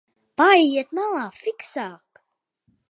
Paejiet 0.41 0.95
malā, 0.99 1.21
fiksāk! 1.43 2.23